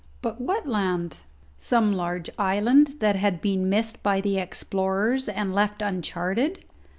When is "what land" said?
0.41-1.19